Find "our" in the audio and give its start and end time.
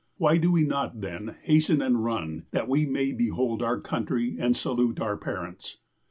3.61-3.79, 4.99-5.15